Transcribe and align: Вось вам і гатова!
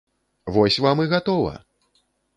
Вось 0.55 0.79
вам 0.85 1.03
і 1.05 1.05
гатова! 1.13 1.53